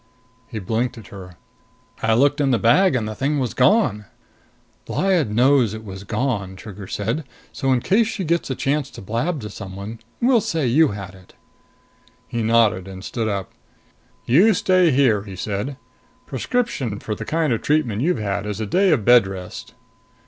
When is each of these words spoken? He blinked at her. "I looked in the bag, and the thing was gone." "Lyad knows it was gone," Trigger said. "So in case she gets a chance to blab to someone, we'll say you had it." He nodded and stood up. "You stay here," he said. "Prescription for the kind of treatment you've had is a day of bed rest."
He 0.47 0.57
blinked 0.57 0.97
at 0.97 1.09
her. 1.09 1.35
"I 2.01 2.15
looked 2.15 2.41
in 2.41 2.49
the 2.49 2.57
bag, 2.57 2.95
and 2.95 3.07
the 3.07 3.13
thing 3.13 3.37
was 3.37 3.53
gone." 3.53 4.05
"Lyad 4.87 5.29
knows 5.29 5.75
it 5.75 5.85
was 5.85 6.03
gone," 6.05 6.55
Trigger 6.55 6.87
said. 6.87 7.23
"So 7.51 7.71
in 7.71 7.81
case 7.81 8.07
she 8.07 8.23
gets 8.23 8.49
a 8.49 8.55
chance 8.55 8.89
to 8.89 9.01
blab 9.03 9.41
to 9.41 9.49
someone, 9.51 9.99
we'll 10.19 10.41
say 10.41 10.65
you 10.65 10.87
had 10.87 11.13
it." 11.13 11.35
He 12.27 12.41
nodded 12.41 12.87
and 12.87 13.03
stood 13.05 13.27
up. 13.27 13.51
"You 14.25 14.55
stay 14.55 14.89
here," 14.89 15.21
he 15.21 15.35
said. 15.35 15.77
"Prescription 16.25 16.97
for 16.97 17.13
the 17.13 17.23
kind 17.23 17.53
of 17.53 17.61
treatment 17.61 18.01
you've 18.01 18.17
had 18.17 18.47
is 18.47 18.59
a 18.59 18.65
day 18.65 18.89
of 18.89 19.05
bed 19.05 19.27
rest." 19.27 19.75